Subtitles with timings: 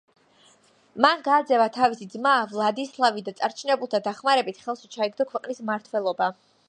[1.05, 6.33] მან გააძევა თავისი ძმა ვლადისლავი და წარჩინებულთა დახმარებით ხელში ჩაიგდო ქვეყნის მმართველობა.